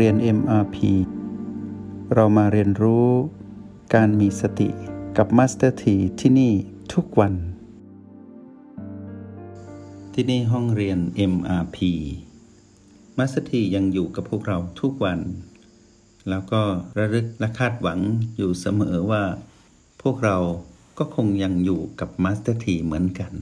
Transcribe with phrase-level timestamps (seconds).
[0.00, 0.76] เรียน MRP
[2.14, 3.08] เรามาเรียนรู้
[3.94, 4.68] การมีสติ
[5.16, 6.52] กับ Master T ที่ที่นี่
[6.94, 7.34] ทุกวัน
[10.14, 10.98] ที่นี่ห้องเรียน
[11.32, 11.78] MRP
[13.18, 15.20] Master T ยังอยู่กับพวกเราทุกวัน
[16.28, 16.62] แล้วก็
[16.98, 18.00] ระลึกและคาดหวัง
[18.36, 19.22] อยู่เสมอว่า
[20.02, 20.36] พวกเรา
[20.98, 23.32] ก็คงยังอยู่กับ Master T เหมือนกัน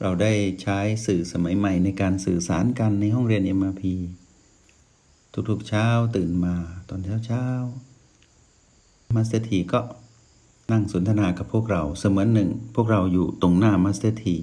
[0.00, 3.84] เราได้ใช้สื่อสมัยใหม่ในการสื่อสารกันในห้องเรียน MRP
[5.32, 6.54] ทุกๆเช้าตื่นมา
[6.88, 7.44] ตอนเช้าเช้า
[9.14, 9.80] Master T ก็
[10.72, 14.36] นั่งสนทนากับพวกเราเสมือนหนึ่ง พวกเราอยู่ตรงหน้า Master T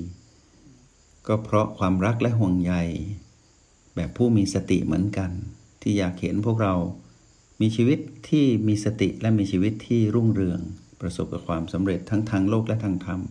[1.28, 2.74] ก็เพราะความรักและห่วงใย
[3.96, 5.32] แบบผู้มีสติเหมือนกัน
[5.82, 6.74] ที่อยากเห็นพวกเรา
[7.62, 8.00] มีชีวิต
[8.30, 10.60] ที่มีสติและมีชีวิตที่รุ่งเรือง
[11.02, 13.22] ประสบกับความสำเร็จทั้งทางโลกและทางธรรม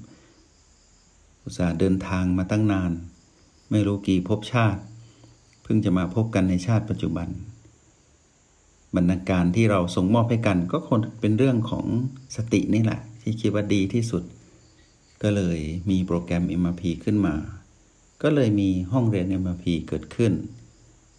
[1.42, 2.92] อุตส่าห์เดินทางมาตั้งนาน
[3.70, 4.80] ไม่รู้กี่ภพชาติ
[5.64, 7.28] เพิ่งจะมาพบกันในชาติปัจจุบัน
[8.94, 11.86] บรรณาการที่เราส่งมอบให้กันก็คงเป็นเรื่องของ
[12.36, 14.22] สตินี่แหละ ที่คิดว่าดีที่สุด
[15.22, 15.58] ก็เลย
[15.90, 17.34] มีโปรแกรม MRP ขึ้นมา
[18.22, 20.32] ก็เลยมีห้องเรียน MRP เกิดขึ้น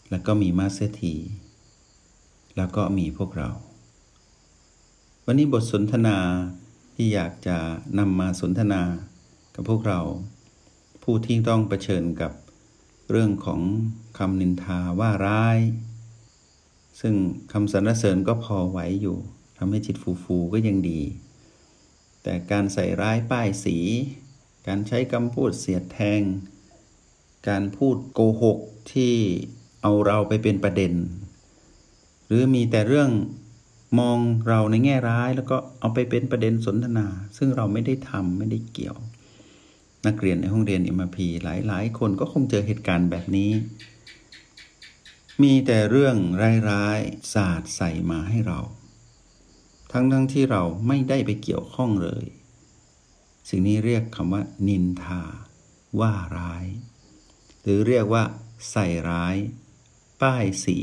[0.10, 1.14] แล้วก็มี Master T
[2.58, 3.50] แล้วก็มีพวกเรา
[5.26, 6.18] วันนี้บทสนทนา
[6.96, 7.58] ที่อยากจะ
[8.00, 8.82] นำมาสนทนา
[9.56, 10.00] กับพวกเรา
[11.04, 12.32] ผู้ที่ต้องเผชิญกับ
[13.12, 13.62] เรื่องของ
[14.18, 15.60] คำนินทาว่าร้าย
[17.02, 17.16] ซึ่ง
[17.52, 19.18] คำสรรเสริญก็พอไหวอยู่
[19.58, 21.02] ทำให้จิตฟูฟูก็ยังดี
[22.24, 23.78] แต่การใส่ร้ายป้ายสี
[24.68, 26.22] การใช้คำพูดเสียดแทง
[27.50, 28.58] การพูดโกหก
[28.92, 29.14] ที่
[29.82, 30.94] เอาเราไปเป็นประเด็น
[32.28, 33.10] หรือมีแต่เรื่อง
[34.00, 38.98] มองเราในแง่ร้ายแล้วก็เอาไปเป็นประเด็นสนทนา ซึ่งเราไม่ได้ทำไม่ได้เกี่ยว
[40.08, 43.52] นักเรียนในห้องเรียน MRP หลาย ๆ คนก็คงเจอเหตุการณ์แบบนี้
[45.44, 46.18] มีแต่เรื่อง
[46.70, 48.60] ร้ายๆสาดใส่มาให้เรา
[49.92, 52.26] ทั้งทั้งที่เราไม่ได้ไปเกี่ยวข้องเลย
[53.50, 55.22] สิ่งนี้เรียกคำว่า นินทา
[56.00, 56.66] ว่าร้าย
[57.62, 58.24] หรือเรียกว่า
[58.72, 59.36] ใส่ร้าย
[60.22, 60.80] ป้ายสี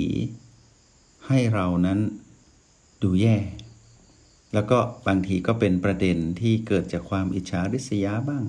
[1.27, 1.99] ให้เรานั้น
[3.03, 3.39] ดูแย่
[4.53, 8.45] แล้วก็บางทีก็เป็นประเด็นที่เกิดจากความอิจฉาริษยาบ้าง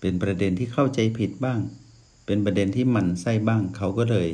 [0.00, 1.60] เป็นประเด็นที่เข้าใจผิดบ้าง
[2.26, 4.28] เป็นประเด็นที่หมั่นไส้บ้างเขาก็เลย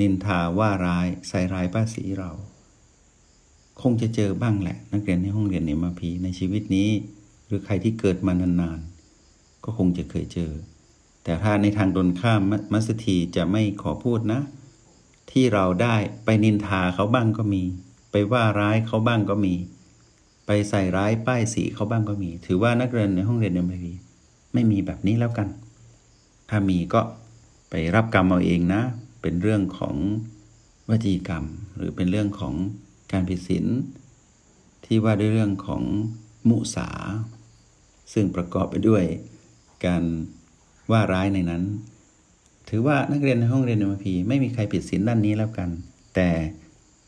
[0.00, 2.30] นินทาว่าร้ายใส่ร้ายป้าสีเรา
[3.82, 6.90] คงจะเจอบ้างแหละ นักเรียนในห้องเรียนเอ็มพีในชีวิตนี้
[7.46, 10.52] หรือใครที่เกิดมานานๆ ก็คงจะเคยเจอ
[11.24, 12.40] แต่ถ้าในทางตรงข้าม
[12.72, 14.40] มัสถีจะไม่ขอพูดนะ
[15.30, 17.62] ที่เราได้ไปนินทาเขาบ้างก็มี
[18.12, 19.54] ไปว่าร้ายเขาบ้างก็มี
[20.46, 23.92] ไปใส่ร้ายป้ายสีเขาบ้างก็มี ถือว่านักเรียนในห้องเรียนเอ็มพี
[24.54, 25.48] ไม่มีแบบนี้แล้วกัน
[26.50, 27.00] ถ้ามีก็
[27.70, 28.82] ไปรับกรรมเอาเองนะ
[29.24, 29.96] เป็นเรื่องของ
[30.88, 31.44] วจีกรรม
[31.76, 32.54] หรือเป็นเรื่องของ
[33.12, 33.66] การผิดศีล
[34.84, 35.82] ที่ว่าด้วยเรื่องของ
[36.48, 36.88] มุสา
[38.12, 39.04] ซึ่งประกอบไปด้วย
[39.86, 40.02] การ
[40.90, 41.62] ว่าร้ายในนั้น
[42.68, 45.68] ถือว่านักเรียนในห้องเรียนนมพีไม่มีใครผิดศีลด้านนี้แล้วกัน
[46.14, 46.30] แต่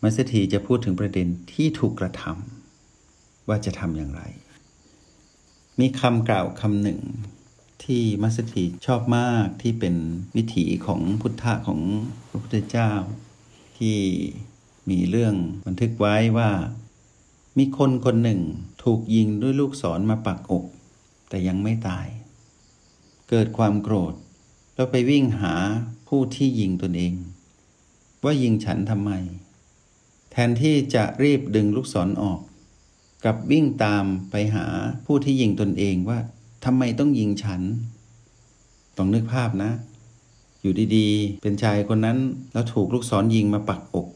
[0.02, 4.22] มัสถีจะพูดถึงประเด็นที่ถูกกระทำว่าจะทำอย่างไร
[5.80, 7.00] มีคำกล่าวคำหนึ่ง
[7.84, 9.94] ที่มัสถีชอบมากที่เป็น
[10.36, 11.80] วิถีของพุทธะของ
[12.28, 12.90] พระพุทธเจ้า
[13.78, 13.98] ที่
[14.90, 15.34] มีเรื่อง
[15.66, 16.50] บันทึกไว้ว่า
[17.58, 18.40] มีคนคนหนึ่ง
[18.82, 20.64] ถูกยิงด้วยลูกศรมาปักอก
[21.28, 22.06] แต่ยังไม่ตาย
[23.28, 24.14] เกิดความโกรธ
[24.74, 25.54] แล้วไปวิ่งหา
[26.08, 27.14] ผู้ที่ยิงตนเอง
[28.24, 29.10] ว่ายิงฉันทำไม
[30.30, 32.40] แทนที่จะรีบดึงลูกศรอออก
[33.24, 34.66] กับวิ่งตามไปหา
[35.06, 36.18] ผู้ที่ยิงตนเองว่า
[36.68, 37.62] ทำไมต้องยิงฉัน
[38.96, 39.70] ต้องนึกภาพนะ
[40.62, 42.18] อยู่ดีๆ เป็นชายคนนั้น
[42.52, 44.06] แล้วถูกลูกศรยิงมาปักอก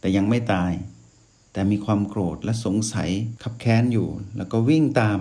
[0.00, 0.72] แต่ยังไม่ตาย
[1.52, 3.10] แต่มีความโกรธและสงสัย
[3.42, 5.20] ขับแค้นอยู่ แล้วก็วิ่งตาม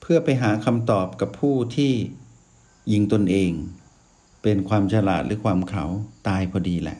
[0.00, 1.92] เพื่อไปหาคำตอบกับผู้ที่
[2.92, 3.52] ยิงตนเอง
[4.42, 5.84] เป็นความฉลาดหรือความเขา
[6.28, 6.98] ตายพอดีแหละ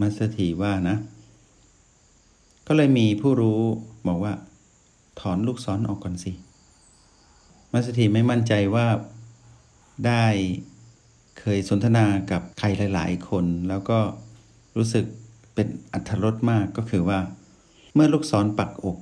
[0.00, 0.96] มัสถีว่านะ
[2.66, 3.60] ก็เลยมีผู้รู้
[4.06, 4.32] บอกว่า
[5.20, 6.32] ถอนลูกศรอออกก่อนสิ
[7.72, 8.86] มัสถีไม่มั่นใจว่า
[10.06, 10.24] ได้
[11.38, 13.98] เคยสนทนากับใครหลาย ๆ คน แล้วก็
[14.76, 15.04] รู้สึก
[15.54, 17.20] เป็นอัธรสมากก็คือว่า
[17.94, 18.98] เมื่อลูกศรปักอก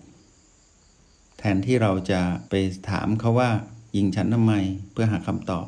[1.39, 2.55] แทนที่เราจะไป
[2.91, 3.51] ถามเขาว่า
[3.97, 4.55] ยิงฉันทำไม
[4.93, 5.67] เพื่อหาคำตอบ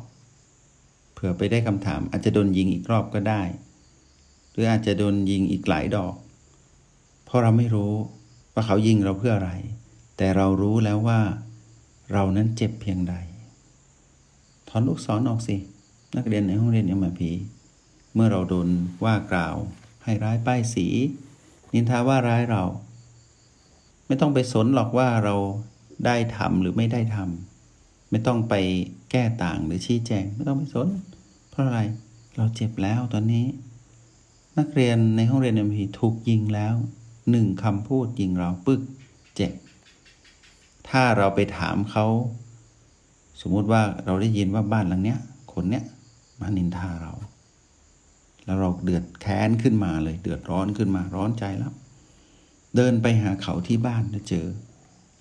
[1.12, 3.42] เผื่อไปได้คำถาม อาจจะโดนยิงอีกรอบก็ได้
[4.50, 6.14] หรืออาจจะโดนยิงอีกหลายดอก
[7.24, 7.92] เพราะเราไม่รู้
[8.54, 9.52] ว่าเขายิงเราเพื่ออะไร
[10.16, 11.20] แต่เรารู้แล้วว่า
[12.12, 13.14] เรานั้นเจ็บเพียงใด
[14.68, 15.56] ถอนลูกศรอออกสิ
[16.16, 17.30] นักเรียนในห้องเรียนเอ็มพี
[18.14, 18.68] เมื่อเราโดน
[19.04, 19.56] ว่ากล่าว
[20.04, 20.86] ให้ร้ายป้ายสี
[21.72, 22.62] นินทาว่าร้ายเรา
[24.06, 25.34] ไม่ต้องไปสนหรอกว่าเรา
[26.06, 28.54] ได้ทำหรือไม่ได้ทำไม่ต้องไป
[29.10, 30.88] แก้ต่างหรือชี้แจง ไม่ต้องไปสน
[31.50, 31.80] เพราะอะไร
[32.36, 33.46] เราเจ็บแล้วตอนนี้
[34.58, 36.74] นักเรียนในห้องเรียนเอ็มพีถูกยิงแล้ว
[37.30, 38.80] หนึ่งคำพูดยิงเราปึ๊ก
[39.36, 39.52] เจ็บ
[40.88, 42.06] ถ้าเราไปถามเขา
[43.40, 45.18] สมมุติว่าเราได้ยินว่าบ้านหลังเนี้ย
[45.52, 45.84] คนเนี้ย
[46.40, 47.12] มานินทาเรา
[48.44, 51.72] แล้วเราเดือดแค้นขึ้นมาเลย เดือดร้อนขึ้นมาร้อนใจแล้ว
[52.76, 54.46] เดินไปหาเขาที่บ้านแล้วเจอ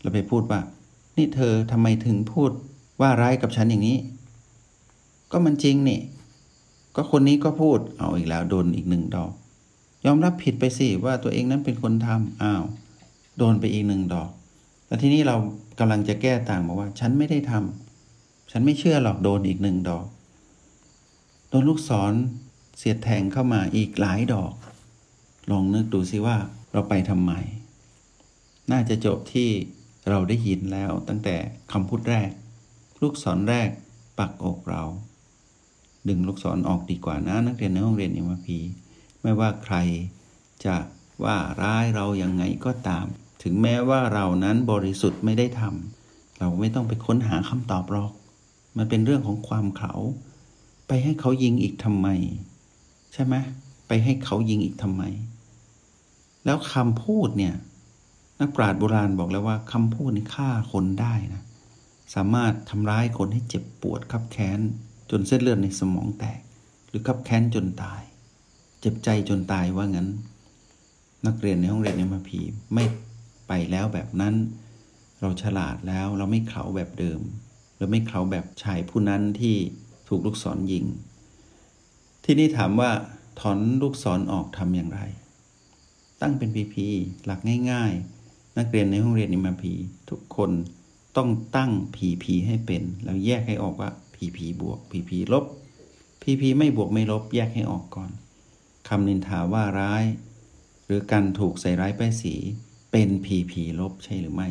[0.01, 0.59] เราไปพูดว่า
[1.17, 2.51] นี่เธอทำไมถึงพูด
[3.01, 3.97] ว่าร้ายกับฉันอย่างนี้
[5.31, 5.99] ก็มันจริงนี่
[6.95, 9.31] ก็คนนี้ก็พูดเอาอีกแล้วโดนอีกหนึ่งดอก
[10.05, 12.63] ยอมรับผิดไปสิว่าตัวเองนั้นเป็นคนทำอ้าว
[13.37, 14.29] โดนไปอีกหนึ่งดอก
[14.91, 15.37] แล้วทีนี้เรา
[15.79, 20.05] กำลังจะแก้ต่างบอกว่า ฉันไม่ได้ทำฉันไม่เชื่อหรอกโดนอีกหนึ่งดอก
[21.49, 22.13] โดนลูกศร
[22.77, 24.53] เสียดแทงเข้ามาอีกหลายดอก
[25.51, 26.37] ลองนึกดูสิว่า
[26.71, 27.31] เราไปทำไม
[28.71, 29.49] น่าจะจบที่
[30.09, 31.35] เราได้ยินแล้วตั้งแต่
[31.71, 32.29] คำพูดแรก
[33.01, 33.69] ลูกศรแรก
[34.19, 34.83] ปักอกเรา
[36.07, 38.59] ดึงลูกศรออกดีกว่านะ นักเรียนในห้องเรียนเอ็มพี
[39.21, 39.75] ไม่ว่าใคร
[40.65, 40.75] จะ
[41.23, 43.05] ว่าร้ายเรายังไงก็ตาม
[43.41, 48.11] ถึงแม้ว่าเรานั้นบริสุทธิ์ไม่ได้ทำเราไม่ต้องไปค้นหาคำตอบหรอก
[48.77, 49.93] มันเป็นเรื่องของความเขา
[50.87, 52.07] ไปให้เขายิงอีกทำไม
[53.13, 53.35] ใช่ไหม
[53.87, 55.03] ไปให้เขายิงอีกทำไม
[56.45, 57.55] แล้วคำพูดเนี่ย
[58.39, 61.41] นักปราชญ์โบราณบอกแล้วว่าคำพูดนี่ฆ่าคนได้นะ
[62.15, 64.59] สามารถทำร้ายคนให้เจ็บปวดคับแค้น
[65.11, 66.39] จนเส้นเลือดในสมองแตก
[66.87, 68.01] หรือคับแค้นจนตาย
[68.79, 70.07] เจ็บใจจนตายว่างั้น
[71.27, 72.39] นักเรียนในห้องเรียนเอ็มพี
[72.73, 72.85] ไม่
[73.53, 74.35] ไปแล้วแบบนั้น
[75.21, 77.19] เราฉลาดแล้วเราไม่เขาแบบเดิม
[77.77, 79.55] เราไม่เขาแบบชายผู้นั้นที่
[80.07, 80.85] ถูกลูกศรยิง
[82.23, 82.91] ที่นี่ถามว่า
[83.39, 84.99] ถอนลูกศรออกทำอย่างไร
[86.21, 86.87] ตั้งเป็น PP
[87.25, 87.39] หลัก
[87.71, 89.73] ง่ายๆ นักเรียนในห้องเรียน MRP
[90.09, 90.51] ทุกคน
[91.17, 95.45] ต้องตั้ง PP ให้เป็น แล้วแยกให้ออกว่า PP บวก PP ลบ
[96.21, 98.11] PP ไม่บวกไม่ลบแยกให้ออกก่อน
[98.87, 100.03] คำนินทาว่าร้าย
[100.85, 102.35] หรือการถูกใส่ร้ายป้ายสี
[102.91, 104.49] เป็น PP ลบใช่หรือไม่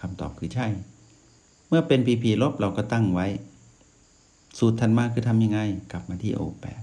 [0.00, 0.66] คำตอบคือใช่
[1.68, 3.26] เมื่อเป็น PP ลบเราก็ตั้งไว้
[4.58, 5.60] สูตรถัดมาคือทำยังไง
[5.92, 6.82] กลับมาที่ O แปด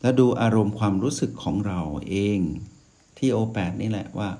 [0.00, 2.40] แล้วดูอารมณ์ความรู้สึกของเราเอง
[3.18, 4.30] ที่โอแปดนี่แหละว่า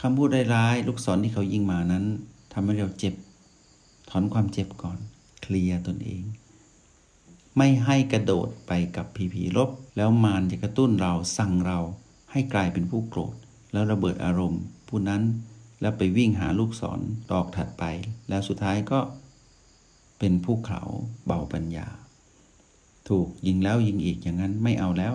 [0.00, 2.04] คำพูดร้ายๆลูกศรที่เขายิงมานั้น
[2.52, 3.14] ทำให้เราเจ็บ
[4.10, 4.98] ถอนความเจ็บก่อน
[5.42, 6.22] เคลียร์ตนเอง
[7.56, 11.78] ไม่ให้กระโดดไปกับผีผีลบ แล้วมารจะกระตุ้นเราสั่งเรา
[12.32, 13.34] ให้กลายเป็นผู้โกรธ
[13.72, 15.22] แล้วระเบิดอารมณ์ ผู้นั้น
[15.80, 17.84] แล้วไปวิ่งหาลูกศรดอกถัดไป
[18.28, 19.00] แล้วสุดท้ายก็
[20.18, 20.80] เป็นผู้เขา
[21.26, 21.88] เบาปัญญา
[23.08, 25.14] ถูกยิงแล้วยิงอีกอย่างนั้นไม่เอาแล้ว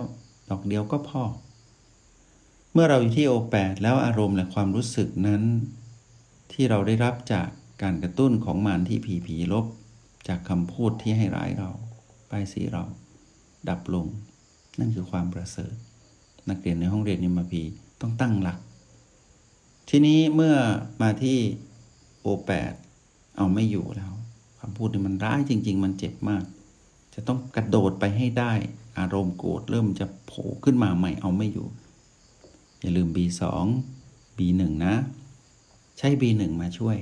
[0.50, 1.22] ดอกเดียวก็พอ
[2.72, 5.42] เมื่อเราอยู่ที่โอแปดแล้วอารมณ์และความรู้สึกนั้น
[6.52, 7.48] ที่เราได้รับจาก
[7.82, 9.66] การกระตุ้นของมารที่ผีผีลบ
[10.28, 11.70] จากคำพูดที่ให้ร้ายเรา
[12.30, 12.84] ป้ายสีเรา
[13.68, 14.06] ดับลง
[14.78, 15.74] นั่นคือความประเสริฐ
[16.48, 17.62] นักเรียนในห้องเรียนนิมพี
[18.00, 18.58] ต้องตั้งหลัก
[19.88, 20.54] ทีนี้เมื่อ
[21.02, 21.38] มาที่
[22.20, 22.72] โอแปด
[23.36, 24.12] เอาไม่อยู่แล้ว
[24.60, 26.44] คำพูดนี่มันร้ายจริง ๆ มันเจ็บมาก
[27.14, 28.52] จะต้องกระโดดไปให้ได้
[28.98, 31.66] อารมณ์โกรธเริ่มจะโผล่ขึ้นมาใหม่เอาไม่อยู่
[32.80, 33.42] อย่าลืม B2
[34.36, 34.94] B1 นะ
[35.98, 36.96] ใช้ B1 มาช่วย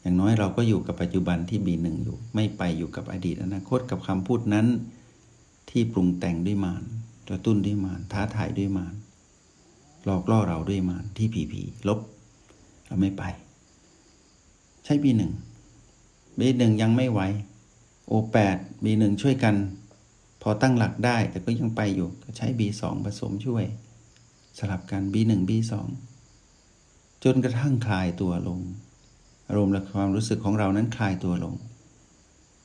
[0.00, 4.66] อย่างน้อยเราก็อยู่กับปัจจุบันที่ B1 อยู่ ไม่ไปอยู่กับอดีตอนาคตกับคำพูดนั้น
[5.70, 6.82] ที่ปรุงแต่งด้วยมาร
[7.28, 8.94] กระตุ้นด้วยมารท้าทายด้วยมาร
[10.06, 12.00] หลอกล่อเราด้วยมารที่ผีผีลบ
[12.86, 13.22] เราไม่ไป
[14.84, 15.22] ใช้ B1
[16.38, 17.20] B1 ยังไม่ไหว
[18.10, 19.54] O8 B1 ช่วยกัน
[20.42, 23.64] พอตั้งหลักได้ แต่ก็ยังไปอยู่ก็ใช้ B2 ผสมช่วย
[24.58, 25.72] สลับกัน B1 B2
[27.24, 28.60] จนกระทั่งคลายตัวลง
[29.48, 31.54] อารมณ์และความรู้สึกของเรานั้นคลายตัวลง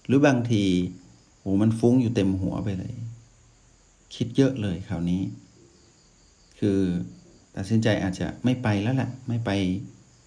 [0.05, 0.63] หรือบางที
[1.39, 2.93] โอ้มันฟุ้งอยู่เต็มหัวไปเลย
[4.15, 5.21] คิดเยอะเลยคราวนี้
[6.59, 6.79] คือ
[7.55, 9.49] ตัดสินใจอาจจะไม่ไปแล้วแหละไม่ไป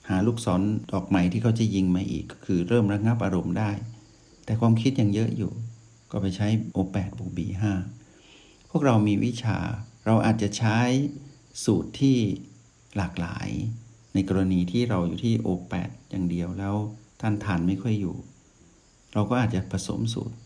[0.08, 0.60] หาลูกศร
[0.92, 3.70] ดอกใหม่ที่เขาจะยิงมาอีก ก็คือเริ่มระงับอารมณ์ได้
[4.44, 5.52] แต่ความคิดยังเยอะอยู่
[6.10, 7.72] ก็ไปใช้โอแปดบวกบีห้า
[8.70, 9.58] พวกเรามีวิชา
[10.06, 10.78] เราอาจจะใช้
[11.64, 12.16] สูตรที่
[12.96, 13.48] หลากหลาย
[14.14, 16.74] ในกรณีที่เราอยู่ที่โอแปดอย่างเดียวแล้ว
[17.20, 18.16] ท่านทานไม่ค่อยอยู่
[19.12, 20.36] เราก็อาจจะผสมสูตร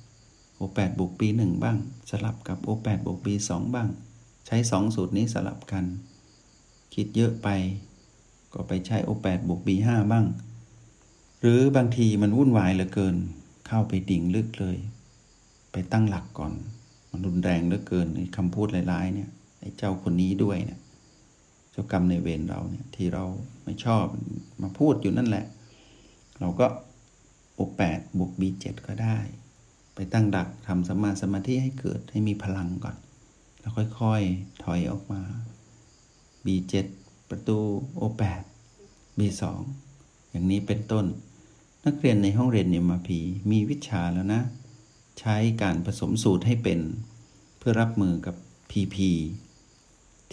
[0.57, 1.77] โอแปดบวกบีหนึ่งบ้าง
[2.11, 3.89] สลับกับโอแปดบวกบีสองบ้าง
[4.47, 5.85] ใช้สองสูตรนี้สลับกัน
[6.95, 7.49] คิดเยอะไป
[8.53, 10.27] ก็ไปใช้ O8 บวก B5 บ้าง
[11.41, 13.17] หรือบางทีมันวุ่นวายเหลือเกิน
[13.67, 14.77] เข้าไปดิ่งลึกเลย
[15.73, 16.53] ไปตั้งหลักก่อน
[17.11, 19.31] มันรุนแรงเหลือเกินคำพูดร้ายๆเนี่ย
[19.61, 20.81] ไอ้เจ้าคนนี้ด้วยเนี่ย
[21.73, 23.25] เจ้ากรรมในเวรเราเนี่ยที่เรา
[23.65, 24.05] ไม่ชอบ
[24.63, 25.47] มาพูดอยู่นั่นแหละ
[26.41, 26.67] เราก็
[27.55, 29.19] โอแปดบวกบีเจ็ดก็ได้
[29.95, 32.97] ไปตั้งดักทำสมาสมาธิให้เกิดให้มีพลังก่อน
[33.61, 35.23] แล้วค่อยๆ ถอยออกมา
[36.45, 36.75] B7
[37.29, 37.59] ประตู
[38.01, 38.43] O8
[39.19, 39.43] B2
[40.31, 41.07] อย่างนี้เป็นต้น
[41.87, 43.19] นักเรียนในห้องเรียนเนมาพี
[43.51, 44.43] มีวิชาแล้วนะ
[45.19, 46.81] ใช้การผสมสูตรให้เป็น
[47.59, 48.37] เพื่อรับมือกับ
[48.71, 48.97] PP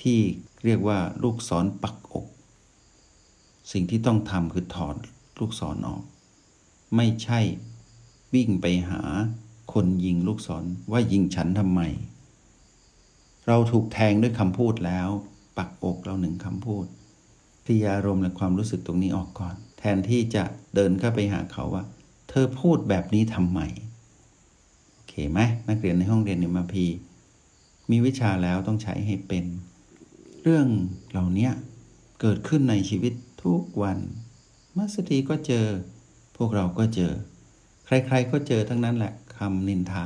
[0.01, 0.19] ที่
[0.65, 2.27] เรียกว่าลูกศรปักอก
[3.71, 4.95] สิ่งที่ต้องทำคือถอด
[5.39, 6.03] ลูกศรออก
[6.95, 7.39] ไม่ใช่
[8.33, 9.01] วิ่งไปหา
[9.73, 11.81] คนยิงลูกศรว่ายิงฉันทำไม
[13.47, 15.09] เราถูกแทงด้วยคำพูดแล้ว
[15.57, 16.85] ปักอกเราหนึ่งคำพูด
[17.65, 20.43] พยารมและความรู้สึกตรงนี้ออกก่อน แทนที่จะ
[20.75, 21.83] เดินเข้าไปหาเขาว่า
[22.29, 23.59] เธอพูดแบบนี้ทำไม
[24.93, 26.85] โอเคไหมนักเรียนในห้องเรียนในมาพี
[27.89, 29.45] มีวิชาแล้วต้องใช้ให้เป็น
[30.41, 30.67] เรื่อง
[31.11, 31.49] เหล่านี้
[32.21, 33.97] เกิดขึ้นในชีวิตทุกวัน
[34.77, 35.67] มัสตีก็เจอ
[36.37, 37.13] พวกเราก็เจอ
[37.85, 40.05] ใครๆก็เจอทั้งนั้นแหละคำนินทา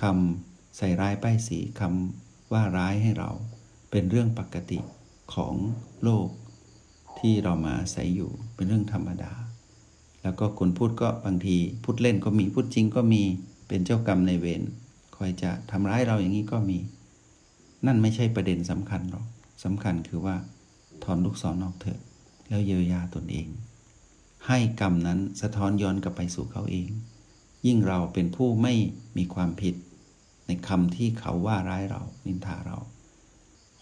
[0.00, 3.30] คำใส่ร้ายป้ายสีคำว่าร้ายให้เรา
[3.94, 4.78] เป็นเรื่องปกติ
[5.34, 5.54] ของ
[6.04, 6.28] โลก
[7.18, 9.32] ที่เรามาอาศัยอยู่เป็นเรื่องธรรมดา
[10.22, 13.22] แล้วก็คนพูดก็บางทีพูดเล่นก็มีพูดจริงก็มี
[13.68, 14.62] เป็นเจ้ากรรมในเวร
[15.16, 16.78] คอยจะทำร้ายเราอย่างนี้ก็มี
[17.86, 19.26] นั่นไม่ใช่ประเด็นสำคัญหรอก
[19.64, 20.36] สำคัญคือว่า
[21.04, 22.00] ถอนลูกศรออกเถอะ
[22.48, 23.48] แล้วเยียวยาตนเอง
[24.46, 26.88] ให้กรรมนั้นสะท้อนย้อนกลับไปสู่เขาเอง
[27.66, 28.74] ยิ่งเราเป็นผู้ไม่
[29.16, 29.74] มีความผิด
[30.46, 32.78] ในคำที่เขาว่าร้ายเรานินทาเรา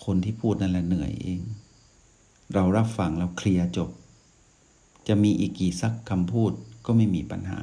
[0.05, 1.41] คนที่พูดนั่นแหละเหนื่อยเอง
[2.55, 3.91] เรารับฟังเราเคลียร์จบ
[5.09, 6.53] จะมีอีกกี่สักคำพูด
[6.87, 7.61] ก็ไม่มีปัญหา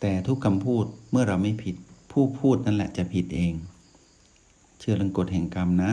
[0.00, 1.76] แต่ทุกคำพูดเมื่อเราไม่ผิด
[2.12, 3.54] ผู้พูดนั่นแหละจะผิดเอง
[4.78, 5.92] เชื่อลังกฎแห่งกรรมนะ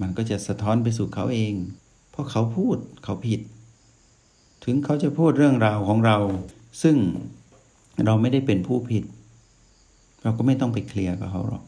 [0.00, 1.54] มันก็จะสะท้อนไปสู่เขาเอง
[2.10, 3.40] เพราะเขาพูดเขาผิด
[4.64, 6.18] ถึงเขาจะพูดเรื่องราวของเรา
[6.82, 6.96] ซึ่ง
[8.06, 9.04] เราไม่ได้เป็นผู้ผิด
[10.22, 11.64] เราก็ไม่ต้องไปเคลียร์กับเขาหรอก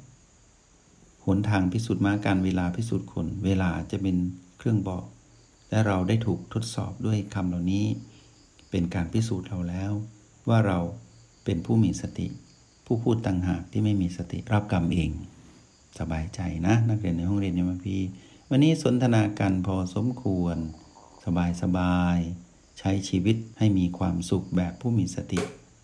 [1.37, 4.16] นทางพิสูจน์มาการเวลาพิสูจน์คนเวลาจะเป็น
[4.58, 5.04] เครื่องบอก
[5.70, 7.87] และเราได้ถูกทดสอบด้วยคำเหล่านี้
[8.70, 9.92] เป็นการพิสูจน์เราแล้ว
[10.49, 10.78] ว่าเรา
[11.44, 12.26] เป็นผู้มีสติ
[12.87, 15.10] ผู้พูดต่างหากที่ไม่มีสติรับกรรมเอง
[15.99, 17.99] สบายใจนะ นักเรียนในห้องเรียนยมพี
[18.50, 20.56] วันนี้สนทนากันพอสมควร
[21.25, 22.18] สบายสบาย
[22.78, 25.40] ใช้ชีวิตให้มีความสุขแบบผู้มีสติ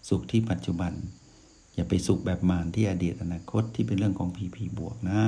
[0.08, 0.92] สุขที่ปัจจุบัน
[1.76, 5.21] อย่าไปสุขแบบมารที่อดีตอนาคตที่เป็นเรื่องของ PP บวกนะ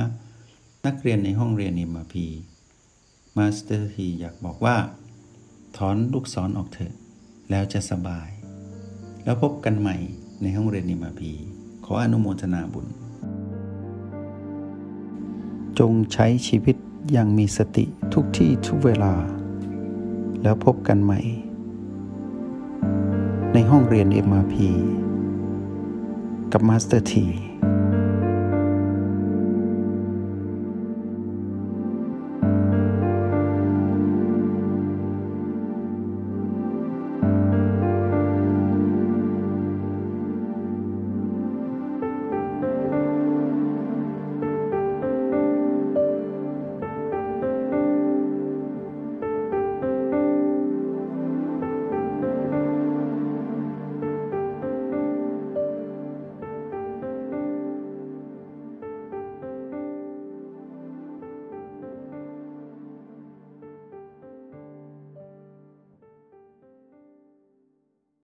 [0.87, 4.77] นักเรียนในห้องเรียน MRP Master T อยากบอกว่า
[5.77, 6.95] ถอนลูกศรออกเถอะ
[7.51, 8.29] แล้วจะสบาย
[9.25, 9.97] แล้วพบกันใหม่
[10.43, 11.33] ในห้องเรียน MRP
[11.85, 12.87] ขออนุโมทนาบุญ
[15.79, 16.77] จงใช้ชีวิต
[17.13, 19.15] อย่างมีสติทุกที่ทุกเวลา
[20.43, 21.21] แล้วพบกันใหม่
[23.53, 24.55] ในห้องเรียน MRP
[26.53, 27.48] กับมาสเตอร์ที